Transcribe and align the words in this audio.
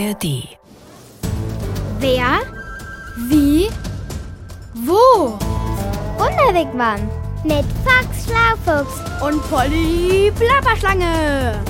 ARD. 0.00 0.48
Wer? 1.98 2.40
Wie? 3.28 3.68
Wo? 4.86 5.38
Wunderwegmann 6.16 7.08
mit 7.44 7.64
Fox 7.84 8.24
Schlaufuchs 8.24 9.00
Und 9.22 9.42
Polly 9.50 10.32
Plapperschlange. 10.36 11.60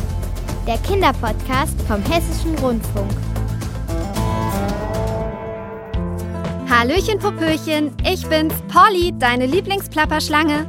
der 0.67 0.79
Kinderpodcast 0.79 1.75
vom 1.89 2.03
Hessischen 2.05 2.57
Rundfunk. 2.59 3.11
Hallöchen, 6.69 7.19
Popöchen, 7.19 7.97
ich 8.09 8.25
bin's, 8.29 8.55
Polly, 8.69 9.13
deine 9.19 9.47
Lieblingsplapperschlange. 9.47 10.67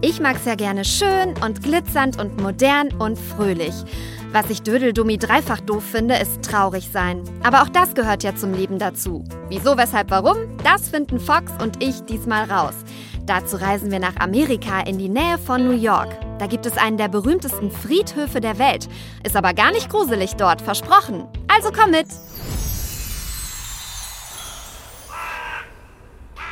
Ich 0.00 0.20
mag's 0.20 0.44
ja 0.44 0.56
gerne 0.56 0.84
schön 0.84 1.34
und 1.44 1.62
glitzernd 1.62 2.20
und 2.20 2.40
modern 2.40 2.92
und 2.98 3.16
fröhlich. 3.16 3.74
Was 4.32 4.50
ich 4.50 4.62
Dödeldummi 4.62 5.18
dreifach 5.18 5.60
doof 5.60 5.84
finde, 5.84 6.16
ist 6.16 6.42
traurig 6.42 6.90
sein. 6.92 7.22
Aber 7.42 7.62
auch 7.62 7.68
das 7.68 7.94
gehört 7.94 8.22
ja 8.22 8.34
zum 8.34 8.52
Leben 8.52 8.78
dazu. 8.78 9.24
Wieso, 9.48 9.76
weshalb, 9.76 10.10
warum? 10.10 10.36
Das 10.62 10.88
finden 10.88 11.18
Fox 11.18 11.52
und 11.62 11.82
ich 11.82 12.02
diesmal 12.02 12.50
raus. 12.50 12.74
Dazu 13.24 13.56
reisen 13.56 13.90
wir 13.90 13.98
nach 13.98 14.16
Amerika 14.16 14.80
in 14.80 14.98
die 14.98 15.08
Nähe 15.08 15.38
von 15.38 15.64
New 15.64 15.76
York. 15.76 16.16
Da 16.38 16.46
gibt 16.46 16.66
es 16.66 16.76
einen 16.76 16.96
der 16.96 17.08
berühmtesten 17.08 17.70
Friedhöfe 17.70 18.40
der 18.40 18.58
Welt. 18.58 18.88
Ist 19.24 19.36
aber 19.36 19.54
gar 19.54 19.72
nicht 19.72 19.88
gruselig 19.88 20.36
dort, 20.36 20.60
versprochen. 20.60 21.26
Also 21.48 21.70
komm 21.72 21.90
mit! 21.92 22.06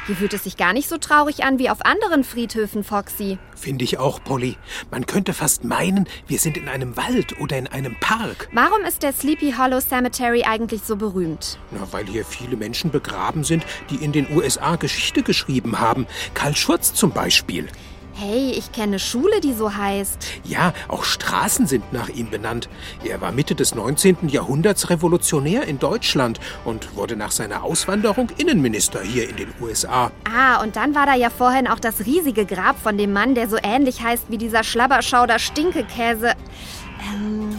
Hier 0.06 0.16
fühlt 0.16 0.34
es 0.34 0.44
sich 0.44 0.58
gar 0.58 0.74
nicht 0.74 0.86
so 0.86 0.98
traurig 0.98 1.44
an 1.44 1.58
wie 1.58 1.70
auf 1.70 1.82
anderen 1.82 2.24
Friedhöfen, 2.24 2.84
Foxy. 2.84 3.38
Finde 3.56 3.84
ich 3.84 3.98
auch, 3.98 4.22
Polly. 4.22 4.58
Man 4.90 5.06
könnte 5.06 5.32
fast 5.32 5.64
meinen, 5.64 6.06
wir 6.26 6.38
sind 6.38 6.58
in 6.58 6.68
einem 6.68 6.94
Wald 6.98 7.40
oder 7.40 7.56
in 7.56 7.66
einem 7.68 7.98
Park. 8.00 8.50
Warum 8.52 8.82
ist 8.82 9.02
der 9.02 9.14
Sleepy 9.14 9.54
Hollow 9.56 9.80
Cemetery 9.80 10.42
eigentlich 10.44 10.82
so 10.82 10.96
berühmt? 10.96 11.58
Na, 11.70 11.88
weil 11.90 12.04
hier 12.04 12.26
viele 12.26 12.56
Menschen 12.56 12.90
begraben 12.90 13.44
sind, 13.44 13.64
die 13.88 13.96
in 13.96 14.12
den 14.12 14.30
USA 14.36 14.76
Geschichte 14.76 15.22
geschrieben 15.22 15.80
haben. 15.80 16.06
Karl 16.34 16.54
Schurz 16.54 16.92
zum 16.92 17.10
Beispiel. 17.10 17.68
Hey, 18.16 18.52
ich 18.52 18.70
kenne 18.70 19.00
Schule, 19.00 19.40
die 19.40 19.52
so 19.52 19.74
heißt. 19.74 20.26
Ja, 20.44 20.72
auch 20.86 21.02
Straßen 21.02 21.66
sind 21.66 21.92
nach 21.92 22.08
ihm 22.08 22.30
benannt. 22.30 22.68
Er 23.04 23.20
war 23.20 23.32
Mitte 23.32 23.56
des 23.56 23.74
19. 23.74 24.28
Jahrhunderts 24.28 24.88
Revolutionär 24.88 25.66
in 25.66 25.80
Deutschland 25.80 26.38
und 26.64 26.94
wurde 26.94 27.16
nach 27.16 27.32
seiner 27.32 27.64
Auswanderung 27.64 28.30
Innenminister 28.36 29.02
hier 29.02 29.28
in 29.28 29.34
den 29.34 29.48
USA. 29.60 30.12
Ah, 30.32 30.62
und 30.62 30.76
dann 30.76 30.94
war 30.94 31.06
da 31.06 31.14
ja 31.14 31.28
vorhin 31.28 31.66
auch 31.66 31.80
das 31.80 32.06
riesige 32.06 32.46
Grab 32.46 32.80
von 32.80 32.96
dem 32.96 33.12
Mann, 33.12 33.34
der 33.34 33.48
so 33.48 33.56
ähnlich 33.60 34.00
heißt 34.00 34.26
wie 34.28 34.38
dieser 34.38 34.62
Schlabberschauder 34.62 35.40
Stinkekäse. 35.40 36.34
Ähm, 37.12 37.58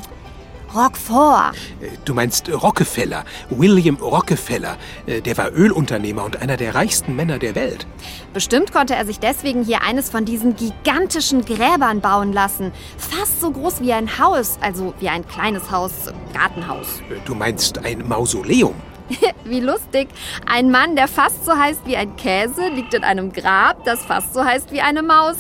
Roquefort. 0.76 1.54
Äh, 1.82 1.88
Du 2.06 2.14
meinst 2.14 2.50
Rockefeller, 2.52 3.24
William 3.50 3.96
Rockefeller. 3.96 4.78
Äh, 5.06 5.22
Der 5.22 5.38
war 5.38 5.52
Ölunternehmer 5.54 6.24
und 6.24 6.42
einer 6.42 6.58
der 6.58 6.76
reichsten 6.76 7.16
Männer 7.16 7.40
der 7.40 7.56
Welt. 7.56 7.88
Bestimmt 8.34 8.72
konnte 8.72 8.96
er 8.96 9.06
sich 9.06 9.20
deswegen 9.20 9.64
hier 9.64 9.82
eines 9.82 10.10
von 10.10 10.26
diesen 10.26 10.56
gigantischen 10.56 11.46
Gräbern 11.46 12.02
bauen 12.02 12.34
lassen. 12.34 12.72
Fast 12.98 13.40
so 13.42 13.52
groß 13.52 13.82
wie 13.82 13.94
ein 13.94 14.20
Haus, 14.20 14.58
also 14.62 14.94
wie 15.00 15.10
ein 15.10 15.28
kleines 15.28 15.72
Haus, 15.72 15.92
Gartenhaus. 16.34 17.00
Äh, 17.10 17.16
Du 17.26 17.34
meinst 17.36 17.84
ein 17.86 18.08
Mausoleum. 18.08 18.76
Wie 19.44 19.60
lustig. 19.60 20.08
Ein 20.48 20.72
Mann, 20.72 20.96
der 20.96 21.08
fast 21.08 21.46
so 21.46 21.56
heißt 21.56 21.82
wie 21.86 21.96
ein 21.96 22.16
Käse, 22.16 22.70
liegt 22.70 22.96
in 22.96 23.04
einem 23.04 23.32
Grab, 23.32 23.84
das 23.86 24.04
fast 24.04 24.34
so 24.34 24.44
heißt 24.44 24.72
wie 24.72 24.82
eine 24.82 25.04
Maus. 25.04 25.36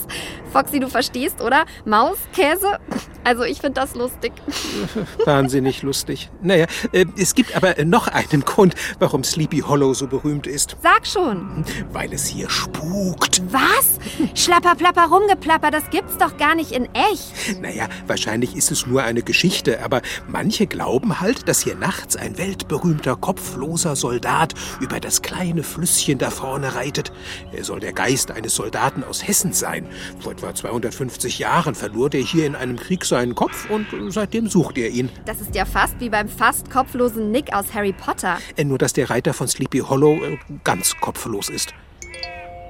Foxy, 0.55 0.79
du 0.79 0.87
verstehst, 0.87 1.41
oder? 1.41 1.65
Maus, 1.83 2.15
Käse? 2.33 2.79
Also 3.25 3.43
ich 3.43 3.59
finde 3.59 3.81
das 3.81 3.93
lustig. 3.95 4.31
Wahnsinnig 5.25 5.81
lustig. 5.81 6.29
Naja, 6.41 6.67
äh, 6.93 7.05
es 7.17 7.35
gibt 7.35 7.55
aber 7.57 7.83
noch 7.83 8.07
einen 8.07 8.45
Grund, 8.45 8.75
warum 8.99 9.25
Sleepy 9.25 9.61
Hollow 9.61 9.93
so 9.93 10.07
berühmt 10.07 10.47
ist. 10.47 10.77
Sag 10.81 11.05
schon. 11.05 11.65
Weil 11.91 12.13
es 12.13 12.27
hier 12.27 12.49
spukt. 12.49 13.41
Was? 13.51 13.99
Schlapper, 14.35 14.75
plapper, 14.75 15.07
rumgeplapper, 15.07 15.71
das 15.71 15.89
gibt's 15.89 16.17
doch 16.17 16.37
gar 16.37 16.55
nicht 16.55 16.71
in 16.71 16.87
echt. 16.93 17.59
Naja, 17.61 17.89
wahrscheinlich 18.07 18.55
ist 18.55 18.71
es 18.71 18.85
nur 18.85 19.03
eine 19.03 19.23
Geschichte, 19.23 19.83
aber 19.83 20.01
manche 20.27 20.67
glauben 20.67 21.19
halt, 21.19 21.49
dass 21.49 21.63
hier 21.63 21.75
nachts 21.75 22.15
ein 22.15 22.37
weltberühmter 22.37 23.17
kopfloser 23.17 23.97
Soldat 23.97 24.53
über 24.79 25.01
das 25.01 25.21
kleine 25.21 25.63
Flüsschen 25.63 26.17
da 26.17 26.29
vorne 26.29 26.75
reitet. 26.75 27.11
Er 27.51 27.65
soll 27.65 27.81
der 27.81 27.91
Geist 27.91 28.31
eines 28.31 28.55
Soldaten 28.55 29.03
aus 29.03 29.27
Hessen 29.27 29.51
sein. 29.51 29.89
Vor 30.19 30.35
etwa 30.45 30.53
250 30.53 31.39
Jahren 31.39 31.75
verlor 31.75 32.09
der 32.09 32.21
hier 32.21 32.45
in 32.45 32.55
einem 32.55 32.77
Krieg 32.77 33.05
seinen 33.05 33.35
Kopf 33.35 33.69
und 33.69 33.87
seitdem 34.09 34.47
sucht 34.47 34.77
er 34.77 34.89
ihn. 34.89 35.09
Das 35.25 35.41
ist 35.41 35.55
ja 35.55 35.65
fast 35.65 35.99
wie 35.99 36.09
beim 36.09 36.29
fast 36.29 36.69
kopflosen 36.69 37.31
Nick 37.31 37.53
aus 37.53 37.73
Harry 37.73 37.93
Potter. 37.93 38.37
Äh, 38.55 38.63
Nur, 38.63 38.77
dass 38.77 38.93
der 38.93 39.09
Reiter 39.09 39.33
von 39.33 39.47
Sleepy 39.47 39.79
Hollow 39.79 40.23
äh, 40.23 40.37
ganz 40.63 40.95
kopflos 40.99 41.49
ist. 41.49 41.73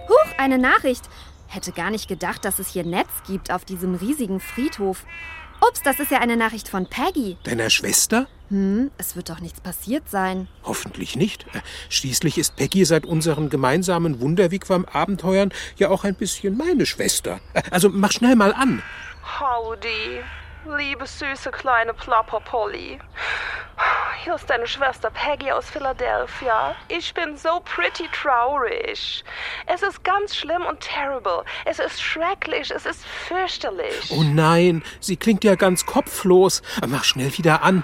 Huch, 0.09 0.37
eine 0.37 0.57
Nachricht. 0.57 1.03
Hätte 1.47 1.71
gar 1.71 1.91
nicht 1.91 2.07
gedacht, 2.07 2.43
dass 2.45 2.59
es 2.59 2.69
hier 2.69 2.85
Netz 2.85 3.09
gibt 3.27 3.51
auf 3.51 3.65
diesem 3.65 3.95
riesigen 3.95 4.39
Friedhof. 4.39 5.05
Ups, 5.61 5.81
das 5.83 5.99
ist 5.99 6.11
ja 6.11 6.19
eine 6.19 6.38
Nachricht 6.38 6.67
von 6.67 6.85
Peggy. 6.88 7.38
Deiner 7.43 7.69
Schwester? 7.69 8.27
Hm, 8.49 8.91
es 8.97 9.16
wird 9.16 9.29
doch 9.29 9.39
nichts 9.39 9.59
passiert 9.61 10.09
sein. 10.09 10.47
Hoffentlich 10.63 11.16
nicht. 11.16 11.45
Äh, 11.53 11.59
Schließlich 11.89 12.38
ist 12.38 12.55
Peggy 12.55 12.85
seit 12.85 13.05
unseren 13.05 13.49
gemeinsamen 13.49 14.19
Wunderwigwam-Abenteuern 14.21 15.51
ja 15.77 15.89
auch 15.89 16.03
ein 16.03 16.16
bisschen 16.16 16.55
meine 16.57 16.85
Schwester. 16.85 17.39
Äh, 17.53 17.63
Also 17.71 17.89
mach 17.89 18.11
schnell 18.11 18.35
mal 18.35 18.53
an. 18.53 18.83
Howdy, 19.39 20.21
liebe 20.65 21.05
süße 21.05 21.51
kleine 21.51 21.93
Plapper 21.93 22.39
Polly. 22.39 22.99
Hier 24.23 24.35
ist 24.35 24.49
deine 24.49 24.65
Schwester 24.65 25.11
Peggy 25.11 25.51
aus 25.51 25.69
Philadelphia. 25.69 26.75
Ich 26.87 27.13
bin 27.13 27.37
so 27.37 27.61
pretty 27.63 28.09
traurig. 28.11 29.23
Es 29.67 29.83
ist 29.83 30.03
ganz 30.03 30.35
schlimm 30.35 30.65
und 30.65 30.79
terrible. 30.79 31.43
Es 31.65 31.79
ist 31.79 32.01
schrecklich, 32.01 32.71
es 32.71 32.85
ist 32.85 33.05
fürchterlich. 33.05 34.09
Oh 34.09 34.23
nein, 34.23 34.83
sie 34.99 35.17
klingt 35.17 35.43
ja 35.43 35.55
ganz 35.55 35.85
kopflos. 35.85 36.63
Mach 36.87 37.03
schnell 37.03 37.37
wieder 37.37 37.61
an. 37.61 37.83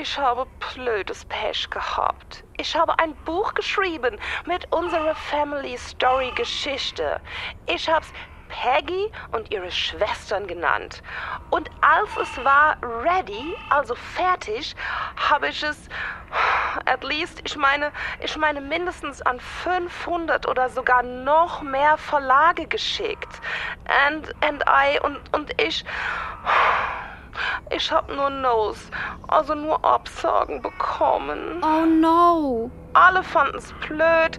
Ich 0.00 0.18
habe 0.18 0.46
blödes 0.74 1.24
Pech 1.26 1.68
gehabt. 1.70 2.44
Ich 2.56 2.74
habe 2.74 2.98
ein 2.98 3.14
Buch 3.24 3.54
geschrieben 3.54 4.18
mit 4.46 4.70
unserer 4.72 5.14
Family 5.14 5.76
Story 5.78 6.32
Geschichte. 6.34 7.20
Ich 7.66 7.88
hab's 7.88 8.12
Peggy 8.48 9.10
und 9.32 9.50
ihre 9.50 9.70
Schwestern 9.70 10.46
genannt. 10.46 11.02
Und 11.50 11.70
als 11.80 12.08
es 12.20 12.44
war 12.44 12.76
ready, 12.82 13.54
also 13.70 13.94
fertig, 13.94 14.74
habe 15.16 15.48
ich 15.48 15.62
es 15.62 15.88
at 16.84 17.02
least, 17.04 17.40
ich 17.44 17.56
meine, 17.56 17.90
ich 18.20 18.36
meine 18.36 18.60
mindestens 18.60 19.22
an 19.22 19.40
500 19.40 20.46
oder 20.46 20.68
sogar 20.68 21.02
noch 21.02 21.62
mehr 21.62 21.96
Verlage 21.96 22.66
geschickt. 22.66 23.40
And 24.06 24.34
and 24.42 24.62
I 24.68 25.00
und 25.00 25.18
und 25.34 25.60
ich 25.60 25.84
ich 27.70 27.92
habe 27.92 28.14
nur 28.14 28.30
No's, 28.30 28.90
also 29.28 29.54
nur 29.54 29.84
Absagen 29.84 30.60
bekommen. 30.60 31.62
Oh 31.62 31.86
no. 31.86 32.70
Alle 32.92 33.22
fanden 33.22 33.58
es 33.58 33.72
blöd 33.86 34.38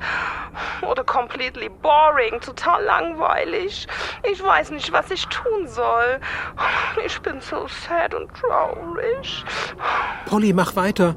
oder 0.82 1.04
completely 1.04 1.70
boring, 1.70 2.40
total 2.42 2.84
langweilig. 2.84 3.88
Ich 4.24 4.44
weiß 4.44 4.72
nicht, 4.72 4.92
was 4.92 5.12
ich 5.12 5.26
tun 5.28 5.68
soll. 5.68 6.20
Ich 7.06 7.20
bin 7.22 7.40
so 7.42 7.68
sad 7.68 8.14
und 8.14 8.30
traurig. 8.34 9.44
Polly, 10.26 10.54
mach 10.54 10.76
weiter. 10.76 11.16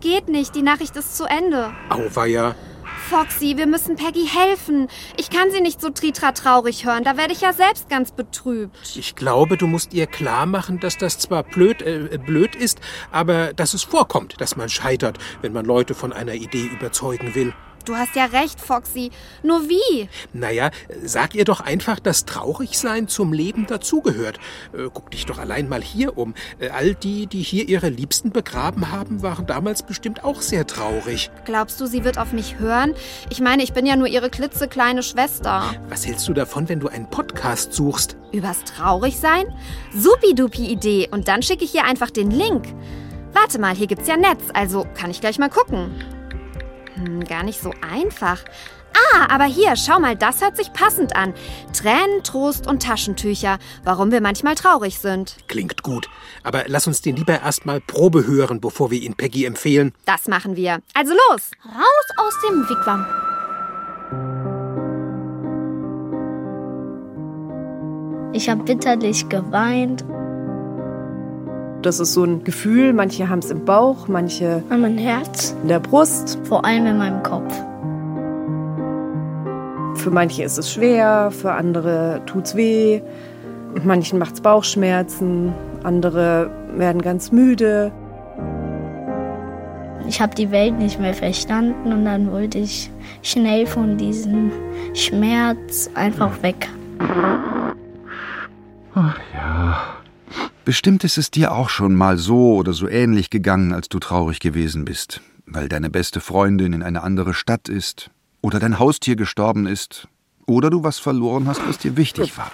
Geht 0.00 0.28
nicht, 0.28 0.54
die 0.54 0.62
Nachricht 0.62 0.96
ist 0.96 1.16
zu 1.16 1.24
Ende. 1.24 1.72
Auweia. 1.88 2.54
Foxy, 3.08 3.56
wir 3.56 3.66
müssen 3.66 3.96
Peggy 3.96 4.26
helfen. 4.26 4.88
Ich 5.16 5.28
kann 5.30 5.50
sie 5.50 5.60
nicht 5.60 5.80
so 5.80 5.90
tritra 5.90 6.32
traurig 6.32 6.86
hören, 6.86 7.04
da 7.04 7.16
werde 7.16 7.32
ich 7.32 7.40
ja 7.40 7.52
selbst 7.52 7.88
ganz 7.88 8.12
betrübt. 8.12 8.96
Ich 8.96 9.14
glaube, 9.16 9.56
du 9.56 9.66
musst 9.66 9.92
ihr 9.92 10.06
klar 10.06 10.46
machen, 10.46 10.80
dass 10.80 10.96
das 10.98 11.18
zwar 11.18 11.42
blöd, 11.42 11.82
äh, 11.82 12.18
blöd 12.24 12.54
ist, 12.54 12.80
aber 13.10 13.52
dass 13.52 13.74
es 13.74 13.82
vorkommt, 13.82 14.40
dass 14.40 14.56
man 14.56 14.68
scheitert, 14.68 15.18
wenn 15.42 15.52
man 15.52 15.66
Leute 15.66 15.94
von 15.94 16.12
einer 16.12 16.34
Idee 16.34 16.66
überzeugen 16.66 17.34
will. 17.34 17.52
Du 17.84 17.96
hast 17.96 18.14
ja 18.14 18.26
recht, 18.26 18.60
Foxy. 18.60 19.10
Nur 19.42 19.68
wie? 19.68 20.08
Naja, 20.32 20.70
sag 21.04 21.34
ihr 21.34 21.44
doch 21.44 21.60
einfach, 21.60 21.98
dass 21.98 22.24
Traurigsein 22.24 23.08
zum 23.08 23.32
Leben 23.32 23.66
dazugehört. 23.66 24.38
Äh, 24.72 24.88
guck 24.92 25.10
dich 25.10 25.26
doch 25.26 25.38
allein 25.38 25.68
mal 25.68 25.82
hier 25.82 26.16
um. 26.16 26.34
Äh, 26.60 26.68
all 26.68 26.94
die, 26.94 27.26
die 27.26 27.42
hier 27.42 27.68
ihre 27.68 27.88
Liebsten 27.88 28.30
begraben 28.30 28.92
haben, 28.92 29.22
waren 29.22 29.46
damals 29.46 29.82
bestimmt 29.82 30.22
auch 30.24 30.42
sehr 30.42 30.66
traurig. 30.66 31.30
Glaubst 31.44 31.80
du, 31.80 31.86
sie 31.86 32.04
wird 32.04 32.18
auf 32.18 32.32
mich 32.32 32.58
hören? 32.58 32.94
Ich 33.30 33.40
meine, 33.40 33.62
ich 33.62 33.72
bin 33.72 33.86
ja 33.86 33.96
nur 33.96 34.06
ihre 34.06 34.30
klitzekleine 34.30 35.02
Schwester. 35.02 35.74
Was 35.88 36.06
hältst 36.06 36.28
du 36.28 36.32
davon, 36.32 36.68
wenn 36.68 36.80
du 36.80 36.88
einen 36.88 37.10
Podcast 37.10 37.72
suchst? 37.72 38.16
Übers 38.32 38.62
Traurigsein? 38.64 39.46
Supidupi 39.94 40.66
Idee. 40.66 41.08
Und 41.10 41.28
dann 41.28 41.42
schicke 41.42 41.64
ich 41.64 41.74
ihr 41.74 41.84
einfach 41.84 42.10
den 42.10 42.30
Link. 42.30 42.66
Warte 43.32 43.58
mal, 43.58 43.74
hier 43.74 43.86
gibt's 43.86 44.08
ja 44.08 44.16
Netz, 44.16 44.42
also 44.52 44.86
kann 44.94 45.10
ich 45.10 45.20
gleich 45.20 45.38
mal 45.38 45.48
gucken. 45.48 45.90
Hm, 47.04 47.24
gar 47.24 47.42
nicht 47.42 47.60
so 47.60 47.72
einfach. 47.80 48.44
Ah, 49.14 49.26
aber 49.28 49.44
hier, 49.44 49.74
schau 49.76 49.98
mal, 49.98 50.16
das 50.16 50.42
hört 50.42 50.56
sich 50.56 50.72
passend 50.72 51.16
an. 51.16 51.32
Tränen, 51.72 52.22
Trost 52.24 52.66
und 52.66 52.82
Taschentücher. 52.82 53.58
Warum 53.84 54.12
wir 54.12 54.20
manchmal 54.20 54.54
traurig 54.54 54.98
sind. 54.98 55.36
Klingt 55.48 55.82
gut. 55.82 56.08
Aber 56.42 56.64
lass 56.66 56.86
uns 56.86 57.00
den 57.00 57.16
lieber 57.16 57.40
erstmal 57.40 57.80
Probe 57.80 58.26
hören, 58.26 58.60
bevor 58.60 58.90
wir 58.90 59.00
ihn 59.00 59.14
Peggy 59.14 59.44
empfehlen. 59.44 59.94
Das 60.04 60.28
machen 60.28 60.56
wir. 60.56 60.80
Also 60.94 61.12
los! 61.30 61.50
Raus 61.64 62.08
aus 62.18 62.34
dem 62.48 62.68
Wigwam. 62.68 63.06
Ich 68.34 68.48
habe 68.48 68.62
bitterlich 68.64 69.28
geweint. 69.28 70.04
Das 71.82 71.98
ist 71.98 72.14
so 72.14 72.22
ein 72.22 72.44
Gefühl, 72.44 72.92
manche 72.92 73.28
haben 73.28 73.40
es 73.40 73.50
im 73.50 73.64
Bauch, 73.64 74.06
manche 74.06 74.62
an 74.70 74.82
mein 74.82 74.98
Herz, 74.98 75.56
in 75.62 75.68
der 75.68 75.80
Brust. 75.80 76.38
vor 76.44 76.64
allem 76.64 76.86
in 76.86 76.96
meinem 76.96 77.24
Kopf. 77.24 77.52
Für 79.96 80.10
manche 80.10 80.44
ist 80.44 80.58
es 80.58 80.72
schwer, 80.72 81.32
für 81.32 81.52
andere 81.52 82.22
tut's 82.26 82.54
weh. 82.54 83.02
Manchen 83.82 84.20
macht's 84.20 84.40
Bauchschmerzen, 84.40 85.52
andere 85.82 86.50
werden 86.76 87.02
ganz 87.02 87.32
müde. 87.32 87.90
Ich 90.06 90.20
habe 90.20 90.36
die 90.36 90.52
Welt 90.52 90.78
nicht 90.78 91.00
mehr 91.00 91.14
verstanden 91.14 91.92
und 91.92 92.04
dann 92.04 92.30
wollte 92.30 92.58
ich 92.58 92.90
schnell 93.22 93.66
von 93.66 93.96
diesem 93.96 94.52
Schmerz 94.94 95.90
einfach 95.94 96.42
weg. 96.44 96.68
Bestimmt 100.64 101.02
ist 101.02 101.18
es 101.18 101.32
dir 101.32 101.52
auch 101.52 101.68
schon 101.68 101.96
mal 101.96 102.18
so 102.18 102.54
oder 102.54 102.72
so 102.72 102.86
ähnlich 102.86 103.30
gegangen, 103.30 103.72
als 103.72 103.88
du 103.88 103.98
traurig 103.98 104.38
gewesen 104.38 104.84
bist, 104.84 105.20
weil 105.44 105.68
deine 105.68 105.90
beste 105.90 106.20
Freundin 106.20 106.72
in 106.72 106.84
eine 106.84 107.02
andere 107.02 107.34
Stadt 107.34 107.68
ist, 107.68 108.10
oder 108.42 108.60
dein 108.60 108.78
Haustier 108.78 109.16
gestorben 109.16 109.66
ist, 109.66 110.06
oder 110.46 110.70
du 110.70 110.84
was 110.84 111.00
verloren 111.00 111.48
hast, 111.48 111.66
was 111.66 111.78
dir 111.78 111.96
wichtig 111.96 112.38
war. 112.38 112.52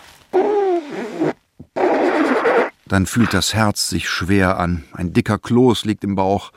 Dann 2.87 3.05
fühlt 3.05 3.35
das 3.35 3.53
Herz 3.53 3.91
sich 3.91 4.09
schwer 4.09 4.59
an, 4.59 4.85
ein 4.93 5.13
dicker 5.13 5.39
Kloß 5.39 5.85
liegt 5.85 6.03
im 6.03 6.15
Bauch, 6.15 6.53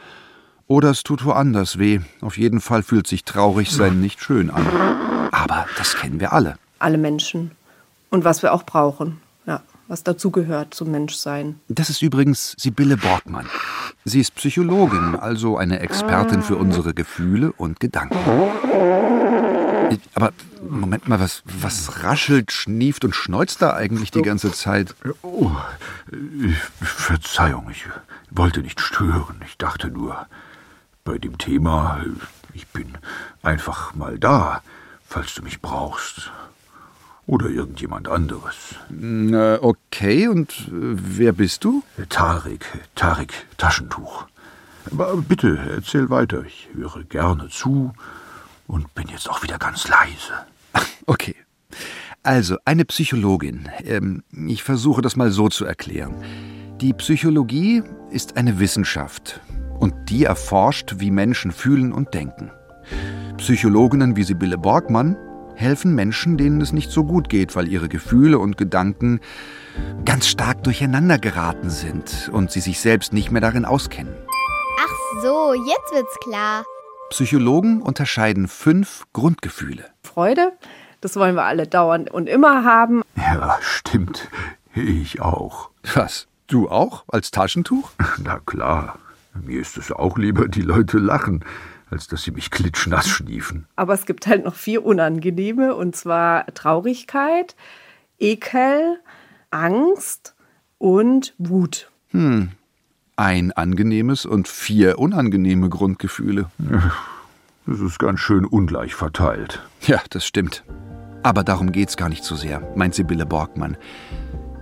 oder 0.67 0.91
es 0.91 1.03
tut 1.03 1.25
woanders 1.25 1.77
weh. 1.77 1.99
Auf 2.21 2.37
jeden 2.37 2.61
Fall 2.61 2.81
fühlt 2.81 3.07
sich 3.07 3.25
traurig 3.25 3.71
sein 3.71 3.99
nicht 3.99 4.21
schön 4.23 4.49
an. 4.49 4.65
Aber 5.33 5.65
das 5.77 5.97
kennen 5.97 6.21
wir 6.21 6.31
alle. 6.31 6.55
Alle 6.79 6.97
Menschen. 6.97 7.51
Und 8.09 8.23
was 8.23 8.41
wir 8.41 8.53
auch 8.53 8.63
brauchen. 8.63 9.19
Was 9.91 10.03
dazugehört 10.03 10.73
zum 10.73 10.89
Menschsein. 10.91 11.59
Das 11.67 11.89
ist 11.89 12.01
übrigens 12.01 12.55
Sibylle 12.57 12.95
Borgmann. 12.95 13.47
Sie 14.05 14.21
ist 14.21 14.35
Psychologin, 14.35 15.17
also 15.17 15.57
eine 15.57 15.81
Expertin 15.81 16.43
für 16.43 16.55
unsere 16.55 16.93
Gefühle 16.93 17.51
und 17.51 17.81
Gedanken. 17.81 18.15
Aber 20.13 20.31
Moment 20.65 21.09
mal, 21.09 21.19
was, 21.19 21.43
was 21.43 22.05
raschelt, 22.05 22.53
schnieft 22.53 23.03
und 23.03 23.13
schneuzt 23.13 23.61
da 23.61 23.73
eigentlich 23.73 24.11
die 24.11 24.21
ganze 24.21 24.53
Zeit? 24.53 24.95
Oh, 25.23 25.51
Verzeihung, 26.79 27.67
ich 27.69 27.83
wollte 28.29 28.61
nicht 28.61 28.79
stören. 28.79 29.41
Ich 29.45 29.57
dachte 29.57 29.89
nur, 29.89 30.25
bei 31.03 31.17
dem 31.17 31.37
Thema, 31.37 31.99
ich 32.53 32.65
bin 32.67 32.97
einfach 33.43 33.93
mal 33.93 34.17
da, 34.17 34.61
falls 35.05 35.33
du 35.33 35.41
mich 35.41 35.59
brauchst. 35.59 36.31
Oder 37.31 37.47
irgendjemand 37.47 38.09
anderes. 38.09 38.75
Na, 38.89 39.57
okay, 39.63 40.27
und 40.27 40.49
äh, 40.67 40.71
wer 40.71 41.31
bist 41.31 41.63
du? 41.63 41.81
Tarik, 42.09 42.65
Tarik, 42.93 43.31
Taschentuch. 43.57 44.25
Aber 44.91 45.15
bitte, 45.15 45.57
erzähl 45.73 46.09
weiter. 46.09 46.43
Ich 46.43 46.67
höre 46.73 47.05
gerne 47.05 47.47
zu 47.47 47.93
und 48.67 48.93
bin 48.95 49.07
jetzt 49.07 49.29
auch 49.29 49.43
wieder 49.43 49.57
ganz 49.57 49.87
leise. 49.87 50.33
Okay. 51.07 51.35
Also, 52.21 52.57
eine 52.65 52.83
Psychologin. 52.83 53.69
Ähm, 53.85 54.23
ich 54.47 54.61
versuche 54.61 55.01
das 55.01 55.15
mal 55.15 55.31
so 55.31 55.47
zu 55.47 55.63
erklären. 55.63 56.15
Die 56.81 56.93
Psychologie 56.93 57.81
ist 58.11 58.35
eine 58.35 58.59
Wissenschaft 58.59 59.39
und 59.79 59.93
die 60.09 60.25
erforscht, 60.25 60.95
wie 60.97 61.11
Menschen 61.11 61.51
fühlen 61.53 61.93
und 61.93 62.13
denken. 62.13 62.51
Psychologinnen 63.37 64.17
wie 64.17 64.23
Sibylle 64.23 64.57
Borgmann 64.57 65.15
helfen 65.61 65.95
Menschen, 65.95 66.37
denen 66.37 66.59
es 66.59 66.73
nicht 66.73 66.91
so 66.91 67.05
gut 67.05 67.29
geht, 67.29 67.55
weil 67.55 67.67
ihre 67.67 67.87
Gefühle 67.87 68.39
und 68.39 68.57
Gedanken 68.57 69.21
ganz 70.03 70.27
stark 70.27 70.63
durcheinander 70.63 71.17
geraten 71.17 71.69
sind 71.69 72.29
und 72.33 72.51
sie 72.51 72.59
sich 72.59 72.81
selbst 72.81 73.13
nicht 73.13 73.31
mehr 73.31 73.41
darin 73.41 73.63
auskennen. 73.63 74.13
Ach 74.79 75.21
so, 75.21 75.53
jetzt 75.53 75.93
wird's 75.93 76.17
klar. 76.23 76.65
Psychologen 77.11 77.81
unterscheiden 77.81 78.47
fünf 78.47 79.03
Grundgefühle. 79.13 79.85
Freude, 80.03 80.53
das 81.01 81.15
wollen 81.15 81.35
wir 81.35 81.43
alle 81.43 81.67
dauernd 81.67 82.09
und 82.09 82.27
immer 82.27 82.63
haben. 82.63 83.01
Ja, 83.15 83.57
stimmt. 83.61 84.29
Ich 84.73 85.21
auch. 85.21 85.69
Was? 85.93 86.27
Du 86.47 86.69
auch? 86.69 87.03
Als 87.07 87.31
Taschentuch? 87.31 87.91
Na 88.17 88.39
klar. 88.45 88.97
Mir 89.33 89.61
ist 89.61 89.77
es 89.77 89.91
auch 89.91 90.17
lieber, 90.17 90.47
die 90.47 90.61
Leute 90.61 90.97
lachen, 90.97 91.45
als 91.91 92.07
dass 92.07 92.23
sie 92.23 92.31
mich 92.31 92.51
klitschnass 92.51 93.07
schniefen. 93.07 93.67
Aber 93.75 93.93
es 93.93 94.05
gibt 94.05 94.27
halt 94.27 94.45
noch 94.45 94.55
vier 94.55 94.85
unangenehme, 94.85 95.75
und 95.75 95.95
zwar 95.95 96.45
Traurigkeit, 96.53 97.55
Ekel, 98.19 98.99
Angst 99.49 100.35
und 100.77 101.33
Wut. 101.37 101.91
Hm. 102.09 102.51
Ein 103.17 103.51
angenehmes 103.51 104.25
und 104.25 104.47
vier 104.47 104.97
unangenehme 104.97 105.69
Grundgefühle. 105.69 106.49
Das 107.67 107.79
ist 107.79 107.99
ganz 107.99 108.19
schön 108.19 108.45
ungleich 108.45 108.95
verteilt. 108.95 109.61
Ja, 109.81 110.01
das 110.09 110.25
stimmt. 110.25 110.63
Aber 111.23 111.43
darum 111.43 111.71
geht's 111.71 111.97
gar 111.97 112.09
nicht 112.09 112.23
so 112.23 112.35
sehr, 112.35 112.61
meint 112.75 112.95
Sibylle 112.95 113.27
Borgmann. 113.27 113.77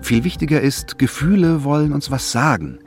Viel 0.02 0.24
wichtiger 0.24 0.62
ist, 0.62 0.98
Gefühle 0.98 1.64
wollen 1.64 1.94
uns 1.94 2.12
was 2.12 2.32
sagen. 2.32 2.80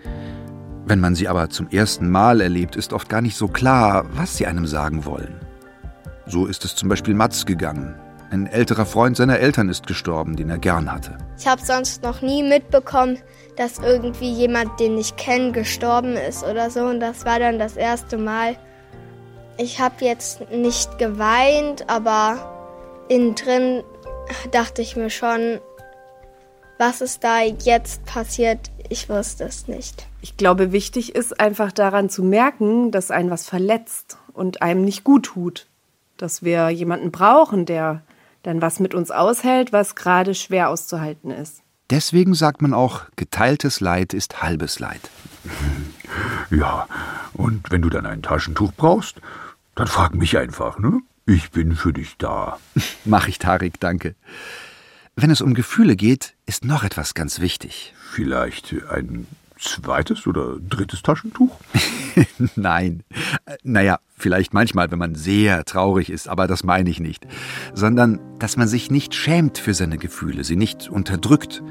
Wenn 0.85 1.01
man 1.01 1.15
sie 1.15 1.29
aber 1.29 1.49
zum 1.49 1.69
ersten 1.71 2.11
Mal 2.11 2.41
erlebt, 2.41 2.77
ist 2.77 2.93
oft 2.93 3.09
gar 3.09 3.21
nicht 3.21 3.37
so 3.37 3.47
klar, 3.47 4.05
was 4.15 4.37
sie 4.37 4.47
einem 4.47 4.67
sagen 4.67 5.05
wollen. 5.05 5.41
So 6.27 6.47
ist 6.47 6.65
es 6.65 6.75
zum 6.75 6.89
Beispiel 6.89 7.15
Mats 7.15 7.47
gegangen. 7.47 7.95
Ein 8.31 8.47
älterer 8.47 8.87
Freund 8.87 9.17
seiner 9.17 9.39
Eltern 9.39 9.69
ist 9.69 9.87
gestorben, 9.87 10.37
den 10.37 10.51
er 10.51 10.59
gern 10.59 10.91
hatte. 10.91 11.19
Ich 11.39 11.47
habe 11.47 11.63
sonst 11.63 12.03
noch 12.03 12.23
nie 12.23 12.43
mitbekommen, 12.43 13.19
dass 13.57 13.79
irgendwie 13.79 14.33
jemand, 14.33 14.81
den 14.81 14.97
ich 14.97 15.17
kenne, 15.17 15.53
gestorben 15.53 16.17
ist 16.17 16.43
oder 16.43 16.71
so. 16.71 16.81
Und 16.81 17.01
das 17.01 17.25
war 17.27 17.39
dann 17.39 17.59
das 17.59 17.77
erste 17.77 18.17
Mal. 18.17 18.57
Ich 19.59 19.81
habe 19.81 19.97
jetzt 20.01 20.51
nicht 20.51 20.99
geweint, 20.99 21.89
aber 21.91 23.05
innen 23.09 23.35
drin 23.35 23.85
dachte 24.51 24.83
ich 24.83 24.97
mir 24.97 25.11
schon, 25.11 25.61
was 26.83 27.01
ist 27.01 27.23
da 27.23 27.43
jetzt 27.43 28.05
passiert? 28.07 28.73
Ich 28.89 29.09
wusste 29.09 29.45
es 29.45 29.69
nicht. 29.69 30.09
Ich 30.21 30.37
glaube, 30.37 30.73
wichtig 30.73 31.15
ist 31.15 31.39
einfach 31.39 31.71
daran 31.71 32.11
zu 32.11 32.25
merken, 32.25 32.91
dass 32.91 33.13
einen 33.13 33.31
was 33.31 33.49
verletzt 33.49 34.19
und 34.33 34.63
einem 34.63 34.85
nicht 34.85 35.05
gut 35.05 35.27
tut. 35.27 35.69
Dass 36.17 36.43
wir 36.43 36.71
jemanden 36.71 37.13
brauchen, 37.13 37.67
der 37.67 38.03
dann 38.43 38.61
was 38.61 38.81
mit 38.81 38.97
uns 38.97 39.13
aushält, 39.13 39.73
was 39.73 39.95
gerade 39.95 40.35
schwer 40.35 40.71
auszuhalten 40.71 41.31
ist. 41.31 41.63
Deswegen 41.91 42.35
sagt 42.35 42.63
man 42.63 42.75
auch, 42.75 43.03
geteiltes 43.15 43.79
Leid 43.79 44.13
ist 44.13 44.43
halbes 44.43 44.81
Leid. 44.81 45.09
Ja, 46.51 46.87
und 47.33 47.71
wenn 47.71 47.81
du 47.81 47.89
dann 47.89 48.05
ein 48.05 48.21
Taschentuch 48.21 48.73
brauchst, 48.77 49.23
dann 49.75 49.87
frag 49.87 50.15
mich 50.15 50.37
einfach, 50.37 50.79
ne? 50.79 51.01
Ich 51.25 51.51
bin 51.51 51.75
für 51.75 51.95
dich 51.95 52.19
da. 52.19 52.59
Mach 53.07 53.27
ich, 53.29 53.39
Tarik, 53.39 53.81
danke. 53.81 54.15
Wenn 55.15 55.31
es 55.31 55.43
um 55.43 55.53
Gefühle 55.53 55.95
geht, 55.95 56.35
ist 56.47 56.65
noch 56.65 56.85
etwas 56.85 57.13
ganz 57.13 57.41
wichtig. 57.41 57.93
Vielleicht 58.13 58.75
ein 58.91 59.27
zweites 59.59 60.27
oder 60.27 60.57
drittes 60.59 61.03
Taschentuch? 61.03 61.55
Nein. 62.57 63.03
Naja, 63.63 63.99
vielleicht 64.17 64.55
manchmal, 64.55 64.91
wenn 64.91 64.99
man 64.99 65.15
sehr 65.15 65.65
traurig 65.67 66.09
ist, 66.09 66.29
aber 66.29 66.47
das 66.47 66.65
meine 66.65 66.89
ich 66.89 66.99
nicht. 66.99 67.27
Sondern, 67.75 68.21
dass 68.39 68.57
man 68.57 68.69
sich 68.69 68.91
nicht 68.91 69.15
schämt 69.15 69.59
für 69.59 69.75
seine 69.75 69.99
Gefühle, 69.99 70.45
sie 70.45 70.57
nicht 70.57 70.89
unterdrückt, 70.89 71.63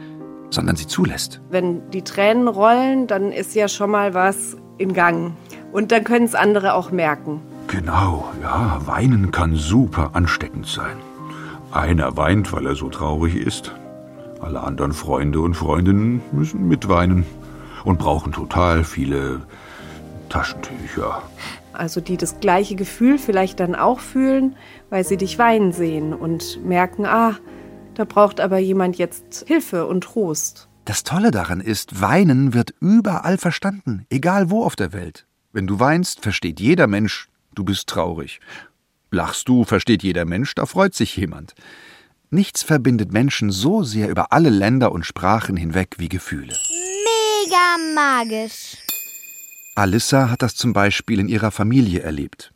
sondern 0.52 0.76
sie 0.76 0.86
zulässt. 0.86 1.42
Wenn 1.50 1.90
die 1.90 2.04
Tränen 2.04 2.48
rollen, 2.48 3.08
dann 3.08 3.32
ist 3.32 3.56
ja 3.56 3.68
schon 3.68 3.90
mal 3.90 4.14
was 4.14 4.56
in 4.78 4.94
Gang. 4.94 5.34
Und 5.72 5.92
dann 5.92 6.04
können 6.04 6.26
es 6.26 6.36
andere 6.36 6.76
auch 6.76 6.92
merken. 6.92 7.42
Genau, 7.68 8.32
ja, 8.42 8.82
weinen 8.86 9.32
kann 9.32 9.56
super 9.56 10.12
ansteckend 10.14 10.68
sein. 10.68 10.98
Einer 11.72 12.18
weint, 12.18 12.52
weil 12.52 12.66
er 12.66 12.76
so 12.76 12.90
traurig 12.90 13.36
ist. 13.36 13.74
Alle 14.42 14.62
anderen 14.62 14.92
Freunde 14.92 15.40
und 15.40 15.54
Freundinnen 15.54 16.22
müssen 16.32 16.68
mitweinen 16.68 17.26
und 17.86 18.00
brauchen 18.00 18.34
total 18.34 18.84
viele 18.84 19.42
Taschentücher. 20.30 21.22
Also 21.74 22.02
die 22.02 22.18
das 22.18 22.40
gleiche 22.40 22.76
Gefühl 22.76 23.18
vielleicht 23.18 23.60
dann 23.60 23.76
auch 23.76 24.00
fühlen, 24.00 24.56
weil 24.90 25.06
sie 25.06 25.18
dich 25.18 25.40
weinen 25.40 25.72
sehen 25.72 26.14
und 26.14 26.64
merken, 26.66 27.06
ah, 27.06 27.38
da 27.94 28.04
braucht 28.04 28.42
aber 28.42 28.58
jemand 28.58 28.98
jetzt 28.98 29.46
Hilfe 29.48 29.86
und 29.86 30.04
Trost. 30.04 30.68
Das 30.86 31.04
Tolle 31.04 31.32
daran 31.32 31.62
ist, 31.62 32.02
Weinen 32.02 32.54
wird 32.54 32.74
überall 32.80 33.38
verstanden, 33.38 34.06
egal 34.10 34.50
wo 34.50 34.64
auf 34.64 34.76
der 34.76 34.94
Welt. 34.94 35.28
Wenn 35.54 35.68
du 35.68 35.80
weinst, 35.80 36.22
versteht 36.22 36.60
jeder 36.60 36.88
Mensch, 36.88 37.30
du 37.54 37.64
bist 37.64 37.88
traurig. 37.88 38.40
Lachst 39.12 39.50
du, 39.50 39.66
versteht 39.66 40.04
jeder 40.04 40.24
Mensch, 40.24 40.56
da 40.56 40.66
freut 40.66 40.96
sich 40.96 41.18
jemand. 41.18 41.54
Nichts 42.30 42.64
verbindet 42.64 43.12
Menschen 43.12 43.52
so 43.52 43.84
sehr 43.84 44.08
über 44.08 44.32
alle 44.32 44.50
Länder 44.50 44.94
und 44.94 45.06
Sprachen 45.06 45.58
hinweg 45.58 45.96
wie 45.98 46.08
Gefühle. 46.08 46.54
Mega 47.44 47.94
magisch. 47.94 48.78
Alissa 49.76 50.30
hat 50.30 50.42
das 50.42 50.56
zum 50.56 50.72
Beispiel 50.72 51.20
in 51.20 51.28
ihrer 51.28 51.52
Familie 51.52 52.00
erlebt. 52.00 52.54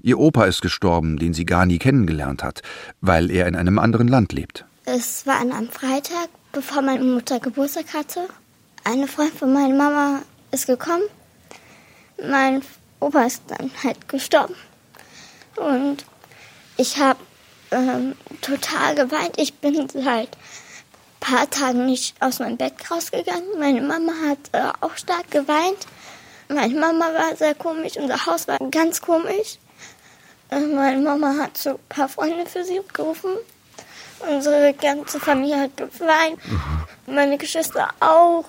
Ihr 0.00 0.18
Opa 0.18 0.46
ist 0.46 0.62
gestorben, 0.62 1.18
den 1.18 1.34
sie 1.34 1.44
gar 1.44 1.66
nie 1.66 1.78
kennengelernt 1.78 2.42
hat, 2.42 2.62
weil 3.02 3.30
er 3.30 3.46
in 3.46 3.54
einem 3.54 3.78
anderen 3.78 4.08
Land 4.08 4.32
lebt. 4.32 4.64
Es 4.86 5.26
war 5.26 5.40
an 5.40 5.52
einem 5.52 5.68
Freitag, 5.68 6.30
bevor 6.52 6.80
meine 6.80 7.04
Mutter 7.04 7.38
Geburtstag 7.38 7.92
hatte. 7.92 8.28
Eine 8.84 9.06
Freundin 9.06 9.36
von 9.36 9.52
meiner 9.52 9.74
Mama 9.74 10.22
ist 10.50 10.66
gekommen. 10.66 11.04
Mein 12.30 12.62
Opa 12.98 13.24
ist 13.24 13.42
dann 13.48 13.70
halt 13.84 14.08
gestorben. 14.08 14.54
Und 15.56 16.04
ich 16.76 16.98
habe 16.98 17.18
ähm, 17.70 18.14
total 18.40 18.94
geweint. 18.94 19.38
Ich 19.38 19.54
bin 19.54 19.88
seit 19.88 20.04
ein 20.04 20.28
paar 21.20 21.50
Tagen 21.50 21.86
nicht 21.86 22.20
aus 22.20 22.38
meinem 22.38 22.56
Bett 22.56 22.74
rausgegangen. 22.90 23.58
Meine 23.58 23.80
Mama 23.80 24.12
hat 24.28 24.38
äh, 24.52 24.72
auch 24.80 24.96
stark 24.96 25.30
geweint. 25.30 25.86
Meine 26.48 26.78
Mama 26.78 27.06
war 27.14 27.36
sehr 27.36 27.54
komisch, 27.54 27.96
unser 27.96 28.26
Haus 28.26 28.46
war 28.46 28.58
ganz 28.70 29.00
komisch. 29.00 29.58
Äh, 30.50 30.60
meine 30.60 31.00
Mama 31.00 31.34
hat 31.38 31.56
so 31.56 31.70
ein 31.70 31.78
paar 31.88 32.08
Freunde 32.08 32.44
für 32.46 32.64
sie 32.64 32.80
gerufen. 32.92 33.30
Unsere 34.28 34.74
ganze 34.74 35.18
Familie 35.18 35.60
hat 35.60 35.76
geweint. 35.76 36.38
Meine 37.06 37.38
Geschwister 37.38 37.88
auch. 38.00 38.44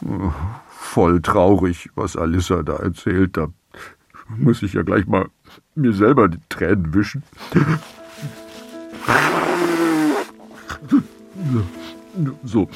Voll 0.69 1.21
traurig, 1.21 1.89
was 1.95 2.15
Alissa 2.15 2.61
da 2.61 2.75
erzählt. 2.75 3.37
Da 3.37 3.47
muss 4.37 4.61
ich 4.61 4.73
ja 4.73 4.83
gleich 4.83 5.05
mal 5.07 5.27
mir 5.75 5.93
selber 5.93 6.29
die 6.29 6.39
Tränen 6.49 6.93
wischen. 6.93 7.23
So, 12.43 12.69